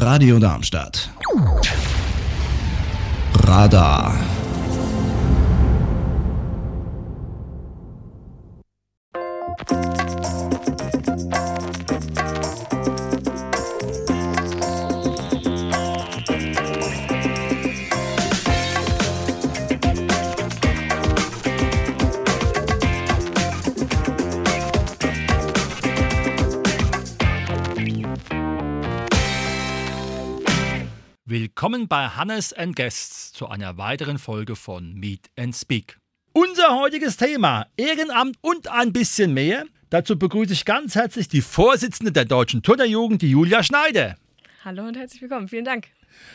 [0.00, 1.10] Radio Darmstadt.
[3.32, 4.37] Radar.
[31.30, 35.98] Willkommen bei Hannes and Guests zu einer weiteren Folge von Meet and Speak.
[36.32, 39.66] Unser heutiges Thema: Ehrenamt und ein bisschen mehr.
[39.90, 44.16] Dazu begrüße ich ganz herzlich die Vorsitzende der Deutschen Turnerjugend, die Julia Schneider.
[44.64, 45.48] Hallo und herzlich willkommen.
[45.48, 45.88] Vielen Dank.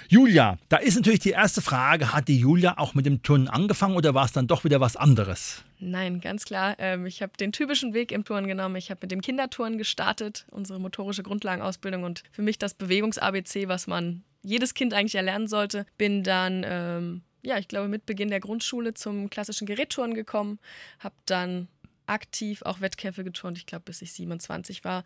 [0.10, 3.96] Julia, da ist natürlich die erste Frage: Hat die Julia auch mit dem Turnen angefangen
[3.96, 5.64] oder war es dann doch wieder was anderes?
[5.80, 6.76] Nein, ganz klar.
[6.78, 8.76] Ähm, ich habe den typischen Weg im Turnen genommen.
[8.76, 13.88] Ich habe mit dem Kinderturnen gestartet, unsere motorische Grundlagenausbildung und für mich das Bewegungs-ABC, was
[13.88, 15.86] man jedes Kind eigentlich erlernen sollte.
[15.98, 20.60] Bin dann, ähm, ja, ich glaube, mit Beginn der Grundschule zum klassischen Gerätturnen gekommen,
[21.00, 21.68] habe dann
[22.06, 25.04] aktiv auch Wettkämpfe geturnt, ich glaube, bis ich 27 war.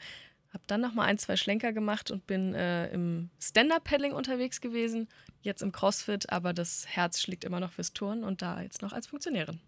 [0.53, 5.07] Habe dann nochmal ein, zwei Schlenker gemacht und bin äh, im Stand-Up-Paddling unterwegs gewesen,
[5.41, 8.93] jetzt im CrossFit, aber das Herz schlägt immer noch fürs Turnen und da jetzt noch
[8.93, 9.59] als Funktionärin.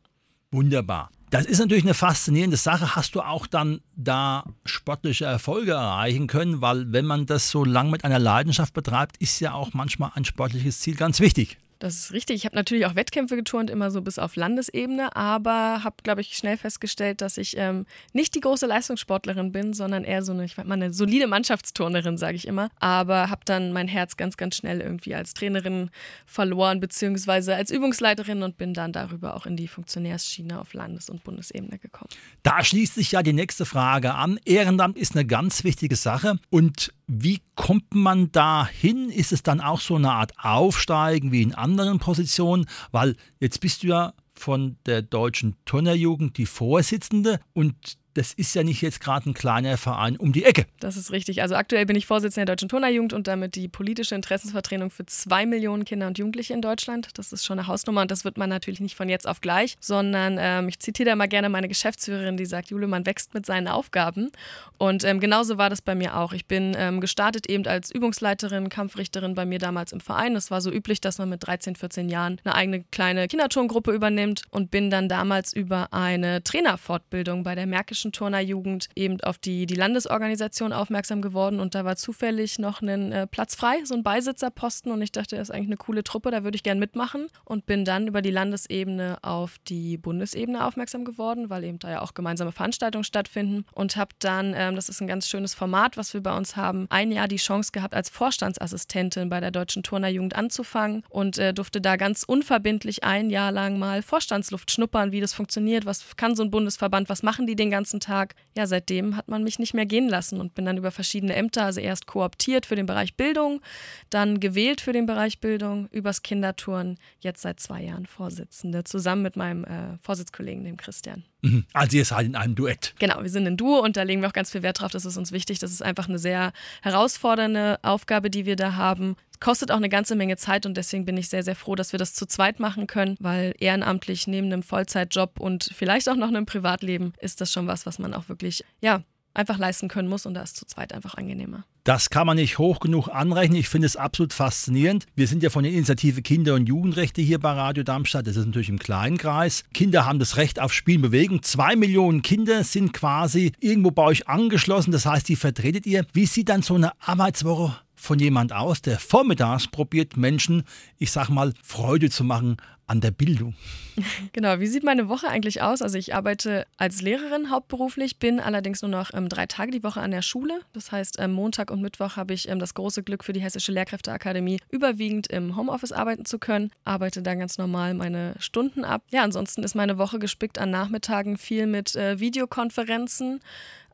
[0.51, 1.11] Wunderbar.
[1.29, 2.95] Das ist natürlich eine faszinierende Sache.
[2.95, 6.61] Hast du auch dann da sportliche Erfolge erreichen können?
[6.61, 10.25] Weil wenn man das so lang mit einer Leidenschaft betreibt, ist ja auch manchmal ein
[10.25, 11.59] sportliches Ziel ganz wichtig.
[11.79, 12.35] Das ist richtig.
[12.35, 16.35] Ich habe natürlich auch Wettkämpfe geturnt, immer so bis auf Landesebene, aber habe, glaube ich,
[16.35, 20.57] schnell festgestellt, dass ich ähm, nicht die große Leistungssportlerin bin, sondern eher so eine, ich
[20.57, 22.69] mal, eine solide Mannschaftsturnerin, sage ich immer.
[22.81, 25.89] Aber habe dann mein Herz ganz, ganz schnell irgendwie als Trainerin
[26.25, 31.23] verloren, beziehungsweise als Übungsleiterin und bin dann darüber auch in die Funktionärsschiene auf Landes- und
[31.23, 32.09] Bundesebene gekommen.
[32.43, 34.37] Da schließt sich ja die nächste Frage an.
[34.43, 39.09] Ehrenamt ist eine ganz wichtige Sache und wie kommt man da hin?
[39.09, 42.67] Ist es dann auch so eine Art Aufsteigen wie in anderen Positionen?
[42.91, 48.63] Weil jetzt bist du ja von der deutschen Turnerjugend die Vorsitzende und das ist ja
[48.63, 50.65] nicht jetzt gerade ein kleiner Verein um die Ecke.
[50.79, 51.41] Das ist richtig.
[51.41, 55.45] Also aktuell bin ich Vorsitzender der Deutschen Turnerjugend und damit die politische Interessensvertretung für zwei
[55.45, 57.09] Millionen Kinder und Jugendliche in Deutschland.
[57.15, 59.77] Das ist schon eine Hausnummer und das wird man natürlich nicht von jetzt auf gleich,
[59.79, 63.45] sondern ähm, ich zitiere da mal gerne meine Geschäftsführerin, die sagt, Jule, man wächst mit
[63.45, 64.31] seinen Aufgaben.
[64.77, 66.33] Und ähm, genauso war das bei mir auch.
[66.33, 70.35] Ich bin ähm, gestartet eben als Übungsleiterin, Kampfrichterin bei mir damals im Verein.
[70.35, 74.43] Es war so üblich, dass man mit 13, 14 Jahren eine eigene kleine Kinderturngruppe übernimmt
[74.49, 79.65] und bin dann damals über eine Trainerfortbildung bei der Märkischen Deutschen Turnerjugend eben auf die,
[79.65, 84.03] die Landesorganisation aufmerksam geworden und da war zufällig noch ein äh, Platz frei, so ein
[84.03, 87.27] Beisitzerposten und ich dachte, das ist eigentlich eine coole Truppe, da würde ich gern mitmachen
[87.43, 92.01] und bin dann über die Landesebene auf die Bundesebene aufmerksam geworden, weil eben da ja
[92.01, 96.13] auch gemeinsame Veranstaltungen stattfinden und habe dann, ähm, das ist ein ganz schönes Format, was
[96.13, 100.37] wir bei uns haben, ein Jahr die Chance gehabt, als Vorstandsassistentin bei der Deutschen Turnerjugend
[100.37, 105.33] anzufangen und äh, durfte da ganz unverbindlich ein Jahr lang mal Vorstandsluft schnuppern, wie das
[105.33, 108.35] funktioniert, was kann so ein Bundesverband, was machen die den ganzen ganzen Tag.
[108.55, 111.65] Ja, seitdem hat man mich nicht mehr gehen lassen und bin dann über verschiedene Ämter,
[111.65, 113.61] also erst kooptiert für den Bereich Bildung,
[114.09, 119.35] dann gewählt für den Bereich Bildung, übers Kindertouren, jetzt seit zwei Jahren Vorsitzende, zusammen mit
[119.35, 121.23] meinem äh, Vorsitzkollegen, dem Christian.
[121.41, 121.65] Mhm.
[121.73, 122.93] Also ihr seid in einem Duett.
[122.99, 124.91] Genau, wir sind ein Duo und da legen wir auch ganz viel Wert drauf.
[124.91, 125.59] Das ist uns wichtig.
[125.59, 126.51] Das ist einfach eine sehr
[126.81, 131.17] herausfordernde Aufgabe, die wir da haben kostet auch eine ganze Menge Zeit und deswegen bin
[131.17, 134.63] ich sehr, sehr froh, dass wir das zu zweit machen können, weil ehrenamtlich neben einem
[134.63, 138.63] Vollzeitjob und vielleicht auch noch einem Privatleben ist das schon was, was man auch wirklich,
[138.81, 139.01] ja,
[139.33, 141.65] einfach leisten können muss und da ist zu zweit einfach angenehmer.
[141.83, 143.57] Das kann man nicht hoch genug anrechnen.
[143.57, 145.05] Ich finde es absolut faszinierend.
[145.15, 148.27] Wir sind ja von der Initiative Kinder- und Jugendrechte hier bei Radio Darmstadt.
[148.27, 149.63] Das ist natürlich im kleinen Kreis.
[149.73, 151.41] Kinder haben das Recht auf Spielbewegung.
[151.41, 154.91] Zwei Millionen Kinder sind quasi irgendwo bei euch angeschlossen.
[154.91, 156.05] Das heißt, die vertretet ihr.
[156.13, 160.63] Wie sieht dann so eine Arbeitswoche von jemand aus, der vormittags probiert, Menschen,
[160.97, 162.57] ich sag mal, Freude zu machen
[162.89, 163.55] an der Bildung.
[164.31, 165.81] Genau, wie sieht meine Woche eigentlich aus?
[165.81, 169.99] Also ich arbeite als Lehrerin hauptberuflich, bin allerdings nur noch ähm, drei Tage die Woche
[169.99, 170.61] an der Schule.
[170.71, 173.73] Das heißt, ähm, Montag und Mittwoch habe ich ähm, das große Glück für die Hessische
[173.73, 179.03] Lehrkräfteakademie überwiegend im Homeoffice arbeiten zu können, arbeite da ganz normal meine Stunden ab.
[179.09, 183.41] Ja, ansonsten ist meine Woche gespickt an Nachmittagen viel mit äh, Videokonferenzen,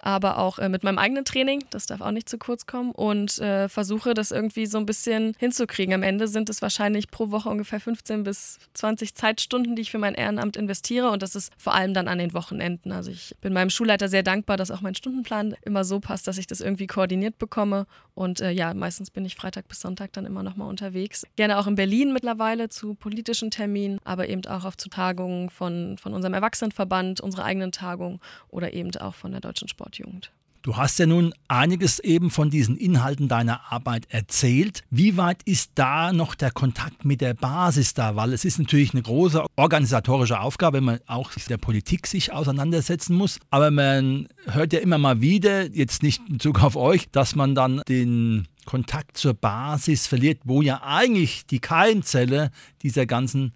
[0.05, 3.39] aber auch äh, mit meinem eigenen Training, das darf auch nicht zu kurz kommen und
[3.39, 5.93] äh, versuche das irgendwie so ein bisschen hinzukriegen.
[5.93, 9.97] Am Ende sind es wahrscheinlich pro Woche ungefähr 15 bis 20 Zeitstunden, die ich für
[9.97, 12.91] mein Ehrenamt investiere und das ist vor allem dann an den Wochenenden.
[12.91, 16.37] Also ich bin meinem Schulleiter sehr dankbar, dass auch mein Stundenplan immer so passt, dass
[16.37, 20.25] ich das irgendwie koordiniert bekomme und äh, ja, meistens bin ich Freitag bis Sonntag dann
[20.25, 21.25] immer noch mal unterwegs.
[21.35, 25.97] Gerne auch in Berlin mittlerweile zu politischen Terminen, aber eben auch auf zu Tagungen von,
[25.97, 30.31] von unserem Erwachsenenverband, unserer eigenen Tagung oder eben auch von der Deutschen Sport Sportjugend.
[30.65, 34.81] Du hast ja nun einiges eben von diesen Inhalten deiner Arbeit erzählt.
[34.89, 38.15] Wie weit ist da noch der Kontakt mit der Basis da?
[38.15, 43.15] Weil es ist natürlich eine große organisatorische Aufgabe, wenn man auch der Politik sich auseinandersetzen
[43.15, 43.39] muss.
[43.51, 47.53] Aber man hört ja immer mal wieder, jetzt nicht in Bezug auf euch, dass man
[47.53, 52.49] dann den Kontakt zur Basis verliert, wo ja eigentlich die Keimzelle
[52.81, 53.53] dieser ganzen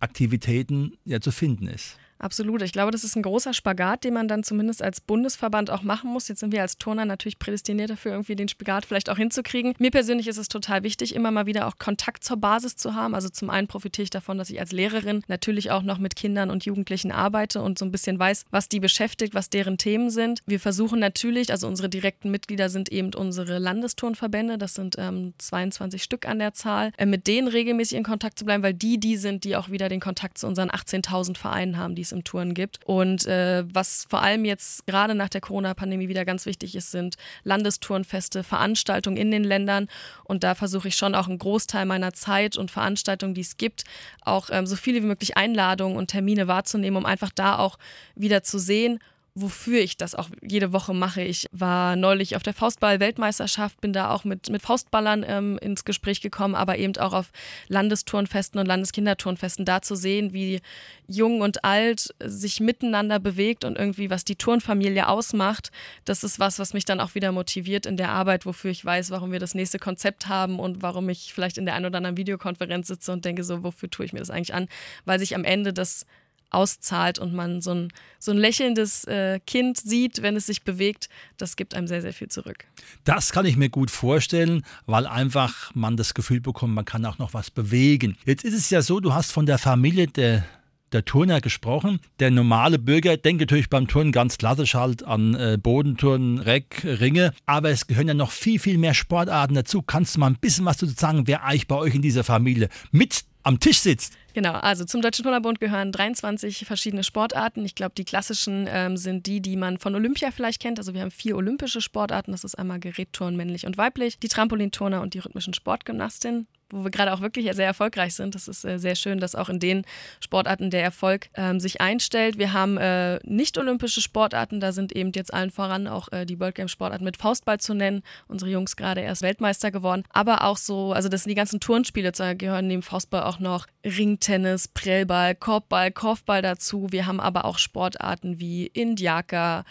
[0.00, 1.96] Aktivitäten ja zu finden ist.
[2.18, 2.62] Absolut.
[2.62, 6.10] Ich glaube, das ist ein großer Spagat, den man dann zumindest als Bundesverband auch machen
[6.10, 6.28] muss.
[6.28, 9.74] Jetzt sind wir als Turner natürlich prädestiniert dafür, irgendwie den Spagat vielleicht auch hinzukriegen.
[9.78, 13.14] Mir persönlich ist es total wichtig, immer mal wieder auch Kontakt zur Basis zu haben.
[13.14, 16.50] Also zum einen profitiere ich davon, dass ich als Lehrerin natürlich auch noch mit Kindern
[16.50, 20.40] und Jugendlichen arbeite und so ein bisschen weiß, was die beschäftigt, was deren Themen sind.
[20.46, 26.02] Wir versuchen natürlich, also unsere direkten Mitglieder sind eben unsere Landesturnverbände, das sind ähm, 22
[26.02, 29.16] Stück an der Zahl, äh, mit denen regelmäßig in Kontakt zu bleiben, weil die die
[29.16, 32.54] sind, die auch wieder den Kontakt zu unseren 18.000 Vereinen haben, die es im Touren
[32.54, 32.80] gibt.
[32.84, 37.16] Und äh, was vor allem jetzt gerade nach der Corona-Pandemie wieder ganz wichtig ist, sind
[37.44, 39.88] Landestourenfeste, Veranstaltungen in den Ländern.
[40.24, 43.84] Und da versuche ich schon auch einen Großteil meiner Zeit und Veranstaltungen, die es gibt,
[44.22, 47.78] auch ähm, so viele wie möglich Einladungen und Termine wahrzunehmen, um einfach da auch
[48.14, 48.98] wieder zu sehen,
[49.36, 51.22] wofür ich das auch jede Woche mache.
[51.22, 56.22] Ich war neulich auf der Faustball-Weltmeisterschaft, bin da auch mit, mit Faustballern ähm, ins Gespräch
[56.22, 57.30] gekommen, aber eben auch auf
[57.68, 60.62] Landesturnfesten und Landeskinderturnfesten da zu sehen, wie
[61.06, 65.70] jung und alt sich miteinander bewegt und irgendwie, was die Turnfamilie ausmacht.
[66.06, 69.10] Das ist was, was mich dann auch wieder motiviert in der Arbeit, wofür ich weiß,
[69.10, 72.16] warum wir das nächste Konzept haben und warum ich vielleicht in der einen oder anderen
[72.16, 74.66] Videokonferenz sitze und denke so, wofür tue ich mir das eigentlich an?
[75.04, 76.06] Weil sich am Ende das
[76.50, 81.08] auszahlt und man so ein, so ein lächelndes äh, Kind sieht, wenn es sich bewegt,
[81.36, 82.66] das gibt einem sehr, sehr viel zurück.
[83.04, 87.18] Das kann ich mir gut vorstellen, weil einfach man das Gefühl bekommt, man kann auch
[87.18, 88.16] noch was bewegen.
[88.24, 90.44] Jetzt ist es ja so, du hast von der Familie der
[90.92, 92.00] der Turner gesprochen.
[92.20, 97.32] Der normale Bürger denkt natürlich beim Turnen ganz klassisch halt an äh, Bodenturnen, Reck, Ringe,
[97.44, 99.82] aber es gehören ja noch viel, viel mehr Sportarten dazu.
[99.82, 102.68] Kannst du mal ein bisschen was dazu sagen, wer eigentlich bei euch in dieser Familie
[102.92, 104.18] mit am Tisch sitzt?
[104.34, 107.64] Genau, also zum Deutschen Turnerbund gehören 23 verschiedene Sportarten.
[107.64, 110.78] Ich glaube, die klassischen ähm, sind die, die man von Olympia vielleicht kennt.
[110.78, 112.32] Also wir haben vier olympische Sportarten.
[112.32, 116.90] Das ist einmal Gerätturnen, männlich und weiblich, die Trampolinturner und die rhythmischen Sportgymnastin wo wir
[116.90, 118.34] gerade auch wirklich sehr erfolgreich sind.
[118.34, 119.84] Das ist äh, sehr schön, dass auch in den
[120.20, 122.38] Sportarten der Erfolg ähm, sich einstellt.
[122.38, 126.56] Wir haben äh, nicht-olympische Sportarten, da sind eben jetzt allen voran auch äh, die World
[126.56, 128.02] Games Sportarten mit Faustball zu nennen.
[128.28, 130.04] Unsere Jungs gerade erst Weltmeister geworden.
[130.10, 133.66] Aber auch so, also das sind die ganzen Turnspiele, da gehören neben Faustball auch noch
[133.84, 136.88] Ringtennis, Prellball, Korbball, Korfball dazu.
[136.90, 139.64] Wir haben aber auch Sportarten wie Indiaka,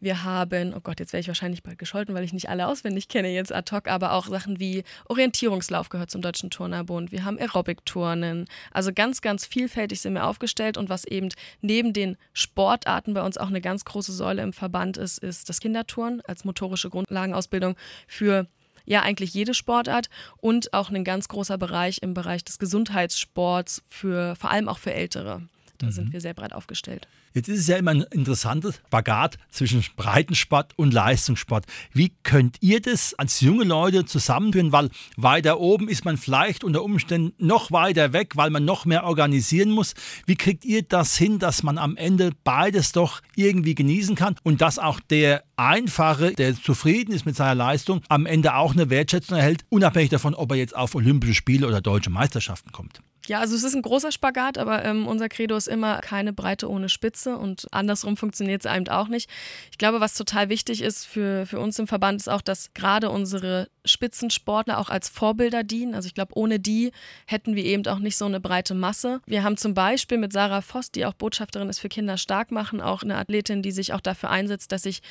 [0.00, 3.08] wir haben, oh Gott, jetzt werde ich wahrscheinlich bald gescholten, weil ich nicht alle auswendig
[3.08, 7.12] kenne jetzt ad hoc, aber auch Sachen wie Orientierungslauf gehört zum Deutschen Turnerbund.
[7.12, 8.46] Wir haben Aerobic-Turnen.
[8.72, 11.28] Also ganz, ganz vielfältig sind wir aufgestellt und was eben
[11.60, 15.60] neben den Sportarten bei uns auch eine ganz große Säule im Verband ist, ist das
[15.60, 17.76] Kinderturnen als motorische Grundlagenausbildung
[18.06, 18.46] für
[18.86, 20.08] ja eigentlich jede Sportart
[20.38, 24.92] und auch ein ganz großer Bereich im Bereich des Gesundheitssports für vor allem auch für
[24.92, 25.42] Ältere.
[25.80, 25.92] Da mhm.
[25.92, 27.08] sind wir sehr breit aufgestellt.
[27.32, 31.64] Jetzt ist es ja immer ein interessantes Spagat zwischen Breitensport und Leistungssport.
[31.92, 34.72] Wie könnt ihr das als junge Leute zusammenführen?
[34.72, 39.04] Weil weiter oben ist man vielleicht unter Umständen noch weiter weg, weil man noch mehr
[39.04, 39.94] organisieren muss.
[40.26, 44.60] Wie kriegt ihr das hin, dass man am Ende beides doch irgendwie genießen kann und
[44.60, 49.38] dass auch der Einfache, der zufrieden ist mit seiner Leistung, am Ende auch eine Wertschätzung
[49.38, 53.00] erhält, unabhängig davon, ob er jetzt auf Olympische Spiele oder deutsche Meisterschaften kommt?
[53.30, 56.68] Ja, also es ist ein großer Spagat, aber ähm, unser Credo ist immer keine Breite
[56.68, 59.30] ohne Spitze und andersrum funktioniert es eben auch nicht.
[59.70, 63.08] Ich glaube, was total wichtig ist für, für uns im Verband, ist auch, dass gerade
[63.08, 65.94] unsere Spitzensportler auch als Vorbilder dienen.
[65.94, 66.90] Also ich glaube, ohne die
[67.24, 69.20] hätten wir eben auch nicht so eine breite Masse.
[69.26, 72.80] Wir haben zum Beispiel mit Sarah Voss, die auch Botschafterin ist für Kinder stark machen,
[72.80, 75.02] auch eine Athletin, die sich auch dafür einsetzt, dass sich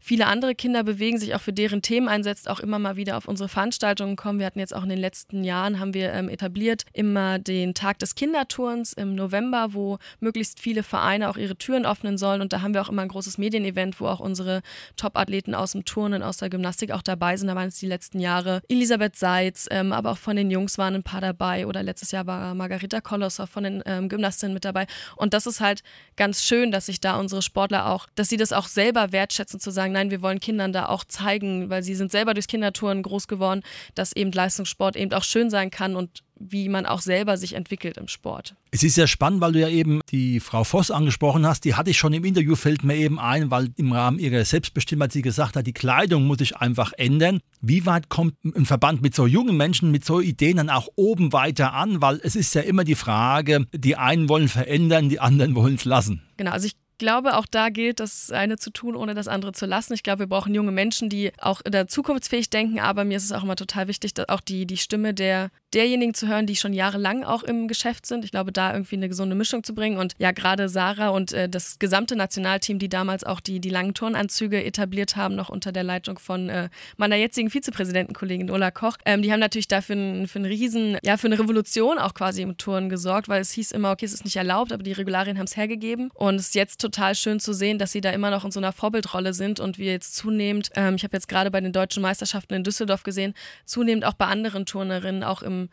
[0.00, 3.28] viele andere Kinder bewegen, sich auch für deren Themen einsetzt, auch immer mal wieder auf
[3.28, 4.38] unsere Veranstaltungen kommen.
[4.38, 7.74] Wir hatten jetzt auch in den letzten Jahren, haben wir ähm, etabliert, immer den den
[7.74, 12.40] Tag des Kinderturns im November, wo möglichst viele Vereine auch ihre Türen öffnen sollen.
[12.40, 14.62] Und da haben wir auch immer ein großes Medienevent, wo auch unsere
[14.96, 17.48] Top-Athleten aus dem Turnen, aus der Gymnastik auch dabei sind.
[17.48, 20.94] Da waren es die letzten Jahre Elisabeth Seitz, ähm, aber auch von den Jungs waren
[20.94, 21.66] ein paar dabei.
[21.66, 24.86] Oder letztes Jahr war Margarita Kolossow von den ähm, Gymnastinnen mit dabei.
[25.16, 25.82] Und das ist halt
[26.16, 29.70] ganz schön, dass sich da unsere Sportler auch, dass sie das auch selber wertschätzen, zu
[29.70, 33.28] sagen, nein, wir wollen Kindern da auch zeigen, weil sie sind selber durchs Kindertouren groß
[33.28, 33.62] geworden,
[33.94, 37.96] dass eben Leistungssport eben auch schön sein kann und wie man auch selber sich entwickelt
[37.96, 38.54] im Sport.
[38.70, 41.64] Es ist sehr spannend, weil du ja eben die Frau Voss angesprochen hast.
[41.64, 45.12] Die hatte ich schon im Interview, fällt mir eben ein, weil im Rahmen ihrer Selbstbestimmtheit
[45.12, 47.40] sie gesagt hat, die Kleidung muss sich einfach ändern.
[47.60, 51.32] Wie weit kommt ein Verband mit so jungen Menschen, mit so Ideen dann auch oben
[51.32, 52.02] weiter an?
[52.02, 55.84] Weil es ist ja immer die Frage, die einen wollen verändern, die anderen wollen es
[55.84, 56.22] lassen.
[56.36, 59.66] Genau, also ich glaube, auch da gilt, das eine zu tun, ohne das andere zu
[59.66, 59.94] lassen.
[59.94, 63.32] Ich glaube, wir brauchen junge Menschen, die auch da zukunftsfähig denken, aber mir ist es
[63.32, 66.72] auch immer total wichtig, dass auch die, die Stimme der, derjenigen zu hören, die schon
[66.72, 68.24] jahrelang auch im Geschäft sind.
[68.24, 69.98] Ich glaube, da irgendwie eine gesunde Mischung zu bringen.
[69.98, 73.92] Und ja, gerade Sarah und äh, das gesamte Nationalteam, die damals auch die, die langen
[73.92, 79.20] Turnanzüge etabliert haben, noch unter der Leitung von äh, meiner jetzigen Vizepräsidentenkollegin Ola Koch, ähm,
[79.20, 82.56] die haben natürlich dafür einen, für einen riesen, ja, für eine Revolution auch quasi im
[82.56, 85.44] Turnen gesorgt, weil es hieß immer, okay, es ist nicht erlaubt, aber die Regularien haben
[85.44, 86.10] es hergegeben.
[86.14, 88.60] Und es ist jetzt total schön zu sehen, dass sie da immer noch in so
[88.60, 92.02] einer Vorbildrolle sind und wir jetzt zunehmend, ähm, ich habe jetzt gerade bei den deutschen
[92.02, 93.34] Meisterschaften in Düsseldorf gesehen,
[93.66, 95.65] zunehmend auch bei anderen Turnerinnen, auch im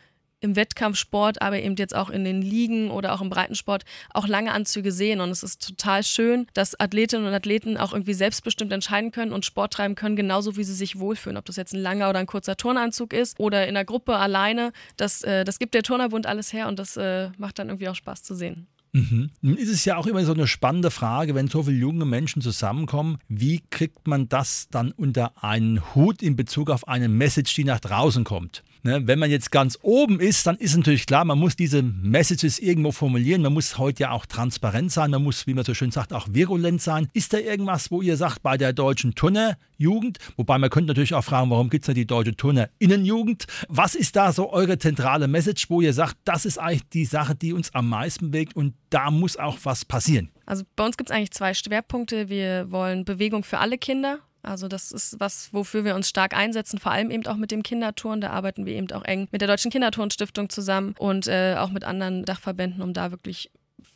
[0.44, 3.84] im Wettkampfsport, aber eben jetzt auch in den Ligen oder auch im Breitensport
[4.14, 5.22] auch lange Anzüge sehen.
[5.22, 9.46] Und es ist total schön, dass Athletinnen und Athleten auch irgendwie selbstbestimmt entscheiden können und
[9.46, 11.38] Sport treiben können, genauso wie sie sich wohlfühlen.
[11.38, 14.74] Ob das jetzt ein langer oder ein kurzer Turnanzug ist oder in der Gruppe alleine,
[14.98, 17.96] das, äh, das gibt der Turnerbund alles her und das äh, macht dann irgendwie auch
[17.96, 18.68] Spaß zu sehen.
[18.94, 19.32] Mhm.
[19.42, 22.44] Nun ist es ja auch immer so eine spannende Frage, wenn so viele junge Menschen
[22.44, 27.64] zusammenkommen, wie kriegt man das dann unter einen Hut in Bezug auf eine Message, die
[27.64, 28.64] nach draußen kommt?
[28.86, 32.60] Ne, wenn man jetzt ganz oben ist, dann ist natürlich klar, man muss diese Messages
[32.60, 33.42] irgendwo formulieren.
[33.42, 35.12] Man muss heute ja auch transparent sein.
[35.12, 37.08] Man muss, wie man so schön sagt, auch virulent sein.
[37.14, 41.24] Ist da irgendwas, wo ihr sagt, bei der deutschen Turnerjugend, wobei man könnte natürlich auch
[41.24, 43.46] fragen, warum gibt es da die deutsche Turnerinnenjugend?
[43.70, 47.36] Was ist da so eure zentrale Message, wo ihr sagt, das ist eigentlich die Sache,
[47.36, 50.30] die uns am meisten bewegt und da muss auch was passieren?
[50.46, 52.28] Also bei uns gibt es eigentlich zwei Schwerpunkte.
[52.28, 56.78] Wir wollen Bewegung für alle Kinder also das ist was, wofür wir uns stark einsetzen,
[56.78, 58.22] vor allem eben auch mit dem Kinderturn.
[58.22, 61.86] Da arbeiten wir eben auch eng mit der Deutschen Kinderturnstiftung zusammen und äh, auch mit
[61.86, 63.52] anderen Dachverbänden, um da wirklich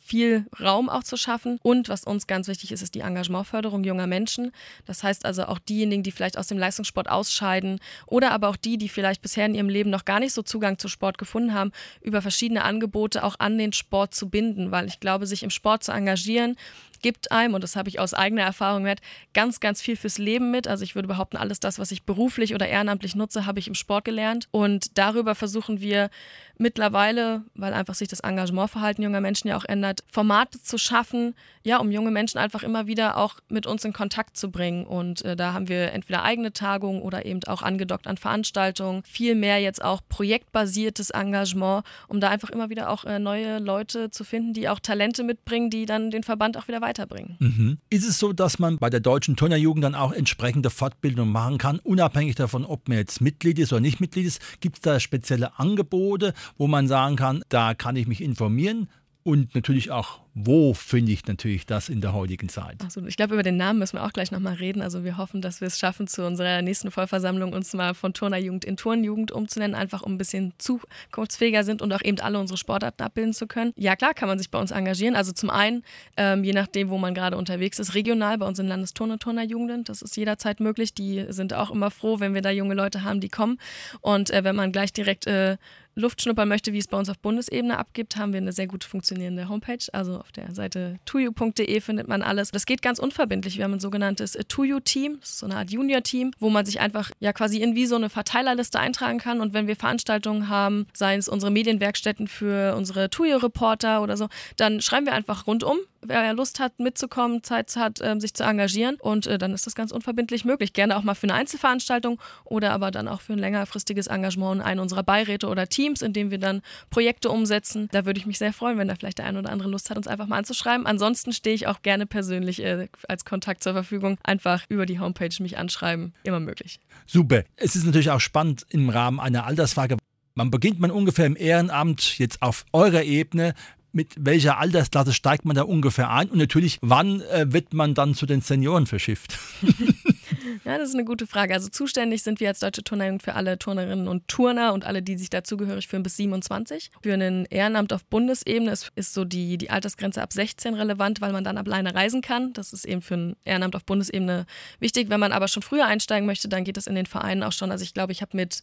[0.08, 1.58] viel Raum auch zu schaffen.
[1.62, 4.52] Und was uns ganz wichtig ist, ist die Engagementförderung junger Menschen.
[4.86, 8.78] Das heißt also auch diejenigen, die vielleicht aus dem Leistungssport ausscheiden oder aber auch die,
[8.78, 11.72] die vielleicht bisher in ihrem Leben noch gar nicht so Zugang zu Sport gefunden haben,
[12.00, 14.70] über verschiedene Angebote auch an den Sport zu binden.
[14.70, 16.56] Weil ich glaube, sich im Sport zu engagieren,
[17.02, 19.00] gibt einem, und das habe ich aus eigener Erfahrung gehört,
[19.34, 20.66] ganz, ganz viel fürs Leben mit.
[20.66, 23.74] Also ich würde behaupten, alles das, was ich beruflich oder ehrenamtlich nutze, habe ich im
[23.74, 24.48] Sport gelernt.
[24.50, 26.10] Und darüber versuchen wir
[26.58, 31.78] mittlerweile, weil einfach sich das Engagementverhalten junger Menschen ja auch ändert, Formate zu schaffen, ja,
[31.78, 34.86] um junge Menschen einfach immer wieder auch mit uns in Kontakt zu bringen.
[34.86, 39.02] Und äh, da haben wir entweder eigene Tagungen oder eben auch angedockt an Veranstaltungen.
[39.04, 44.10] Viel mehr jetzt auch projektbasiertes Engagement, um da einfach immer wieder auch äh, neue Leute
[44.10, 47.36] zu finden, die auch Talente mitbringen, die dann den Verband auch wieder weiterbringen.
[47.38, 47.78] Mhm.
[47.90, 51.78] Ist es so, dass man bei der deutschen Turnerjugend dann auch entsprechende Fortbildung machen kann,
[51.80, 54.40] unabhängig davon, ob man jetzt Mitglied ist oder nicht Mitglied ist?
[54.60, 58.88] Gibt es da spezielle Angebote, wo man sagen kann, da kann ich mich informieren?
[59.22, 62.80] Und natürlich auch wo finde ich natürlich das in der heutigen Zeit?
[62.80, 63.08] Absolut.
[63.08, 64.82] Ich glaube, über den Namen müssen wir auch gleich nochmal reden.
[64.82, 68.64] Also wir hoffen, dass wir es schaffen, zu unserer nächsten Vollversammlung uns mal von Turnerjugend
[68.64, 73.02] in Turnjugend umzunennen, einfach um ein bisschen zukunftsfähiger sind und auch eben alle unsere Sportarten
[73.02, 73.72] abbilden zu können.
[73.76, 75.16] Ja, klar kann man sich bei uns engagieren.
[75.16, 75.82] Also zum einen,
[76.16, 79.82] ähm, je nachdem, wo man gerade unterwegs ist, regional bei uns in Landesturn- und Turnerjugenden.
[79.84, 80.94] Das ist jederzeit möglich.
[80.94, 83.58] Die sind auch immer froh, wenn wir da junge Leute haben, die kommen.
[84.02, 85.56] Und äh, wenn man gleich direkt äh,
[85.98, 88.84] Luft schnuppern möchte, wie es bei uns auf Bundesebene abgibt, haben wir eine sehr gut
[88.84, 89.84] funktionierende Homepage.
[89.92, 92.50] Also auf der Seite tuyu.de findet man alles.
[92.50, 93.58] Das geht ganz unverbindlich.
[93.58, 97.60] Wir haben ein sogenanntes Tuyu-Team, so eine Art Junior-Team, wo man sich einfach ja quasi
[97.60, 99.40] in wie so eine Verteilerliste eintragen kann.
[99.40, 104.80] Und wenn wir Veranstaltungen haben, seien es unsere Medienwerkstätten für unsere Tuyu-Reporter oder so, dann
[104.80, 108.96] schreiben wir einfach rundum wer Lust hat, mitzukommen, Zeit hat, ähm, sich zu engagieren.
[109.00, 110.72] Und äh, dann ist das ganz unverbindlich möglich.
[110.72, 114.62] Gerne auch mal für eine Einzelveranstaltung oder aber dann auch für ein längerfristiges Engagement in
[114.62, 117.88] einem unserer Beiräte oder Teams, in dem wir dann Projekte umsetzen.
[117.92, 119.96] Da würde ich mich sehr freuen, wenn da vielleicht der ein oder andere Lust hat,
[119.96, 120.86] uns einfach mal anzuschreiben.
[120.86, 124.18] Ansonsten stehe ich auch gerne persönlich äh, als Kontakt zur Verfügung.
[124.22, 126.14] Einfach über die Homepage mich anschreiben.
[126.24, 126.80] Immer möglich.
[127.06, 127.44] Super.
[127.56, 129.96] Es ist natürlich auch spannend im Rahmen einer Altersfrage.
[130.38, 133.54] Man beginnt man ungefähr im Ehrenamt jetzt auf eurer Ebene
[133.92, 138.14] mit welcher Altersklasse steigt man da ungefähr ein und natürlich, wann äh, wird man dann
[138.14, 139.38] zu den Senioren verschifft?
[140.64, 141.54] ja, das ist eine gute Frage.
[141.54, 145.16] Also zuständig sind wir als Deutsche Turnerinnen für alle Turnerinnen und Turner und alle, die
[145.16, 146.90] sich dazugehörig fühlen, bis 27.
[147.02, 151.32] Für ein Ehrenamt auf Bundesebene ist, ist so die, die Altersgrenze ab 16 relevant, weil
[151.32, 152.52] man dann alleine reisen kann.
[152.52, 154.46] Das ist eben für ein Ehrenamt auf Bundesebene
[154.80, 155.08] wichtig.
[155.10, 157.70] Wenn man aber schon früher einsteigen möchte, dann geht das in den Vereinen auch schon.
[157.70, 158.62] Also ich glaube, ich habe mit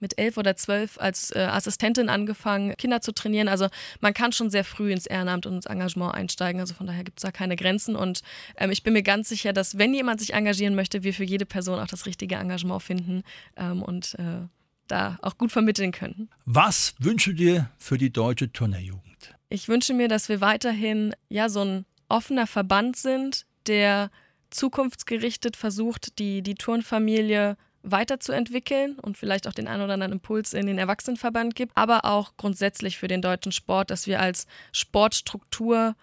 [0.00, 3.48] mit elf oder zwölf als äh, Assistentin angefangen, Kinder zu trainieren.
[3.48, 3.68] Also
[4.00, 6.60] man kann schon sehr früh ins Ehrenamt und ins Engagement einsteigen.
[6.60, 7.96] Also von daher gibt es da keine Grenzen.
[7.96, 8.22] Und
[8.56, 11.46] ähm, ich bin mir ganz sicher, dass wenn jemand sich engagieren möchte, wir für jede
[11.46, 13.22] Person auch das richtige Engagement finden
[13.56, 14.46] ähm, und äh,
[14.86, 16.30] da auch gut vermitteln können.
[16.44, 19.34] Was wünschst du dir für die deutsche Turnerjugend?
[19.50, 24.10] Ich wünsche mir, dass wir weiterhin ja so ein offener Verband sind, der
[24.50, 27.56] zukunftsgerichtet versucht, die, die Turnfamilie
[27.90, 32.36] weiterzuentwickeln und vielleicht auch den einen oder anderen Impuls in den Erwachsenenverband gibt, aber auch
[32.36, 35.94] grundsätzlich für den deutschen Sport, dass wir als Sportstruktur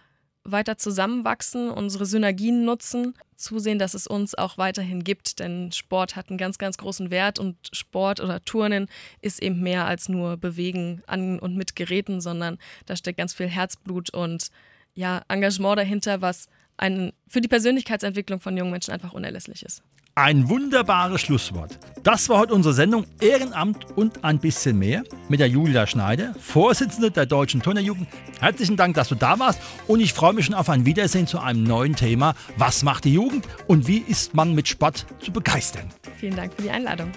[0.46, 6.30] weiter zusammenwachsen, unsere Synergien nutzen, zusehen, dass es uns auch weiterhin gibt, denn Sport hat
[6.30, 8.88] einen ganz, ganz großen Wert und Sport oder Turnen
[9.22, 13.48] ist eben mehr als nur Bewegen an und mit Geräten, sondern da steckt ganz viel
[13.48, 14.50] Herzblut und
[14.94, 19.82] ja, Engagement dahinter, was ein, für die Persönlichkeitsentwicklung von jungen Menschen einfach unerlässlich ist.
[20.18, 21.78] Ein wunderbares Schlusswort.
[22.04, 27.12] Das war heute unsere Sendung Ehrenamt und ein bisschen mehr mit der Julia Schneider, Vorsitzende
[27.12, 28.08] der Deutschen Turnerjugend.
[28.40, 31.40] Herzlichen Dank, dass du da warst und ich freue mich schon auf ein Wiedersehen zu
[31.40, 32.34] einem neuen Thema.
[32.56, 35.90] Was macht die Jugend und wie ist man mit Sport zu begeistern?
[36.18, 37.12] Vielen Dank für die Einladung.